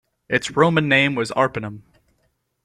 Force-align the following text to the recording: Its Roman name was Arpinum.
Its 0.27 0.49
Roman 0.49 0.89
name 0.89 1.13
was 1.13 1.29
Arpinum. 1.33 1.83